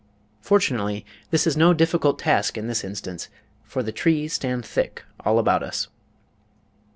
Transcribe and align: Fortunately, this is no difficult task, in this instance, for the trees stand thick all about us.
Fortunately, 0.41 1.05
this 1.29 1.45
is 1.45 1.55
no 1.55 1.75
difficult 1.75 2.17
task, 2.17 2.57
in 2.57 2.65
this 2.65 2.83
instance, 2.83 3.29
for 3.63 3.83
the 3.83 3.91
trees 3.91 4.33
stand 4.33 4.65
thick 4.65 5.03
all 5.23 5.37
about 5.37 5.61
us. 5.61 5.89